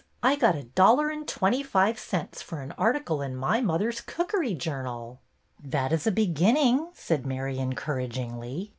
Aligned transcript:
I 0.23 0.35
got 0.35 0.55
a 0.55 0.63
dollar 0.63 1.11
and 1.11 1.27
twenty 1.27 1.61
five 1.61 1.99
cents 1.99 2.41
for 2.41 2.61
an 2.61 2.71
article 2.71 3.21
in 3.21 3.35
My 3.35 3.61
Mother's 3.61 4.01
Cookery 4.01 4.55
Journal."'' 4.55 5.19
That 5.63 5.93
is 5.93 6.07
a 6.07 6.11
beginning," 6.11 6.89
said 6.95 7.23
Mary, 7.23 7.57
encourag 7.59 8.13
ingly. 8.13 8.69